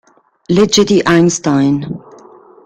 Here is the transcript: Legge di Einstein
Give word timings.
Legge 0.47 0.83
di 0.83 0.99
Einstein 1.05 1.85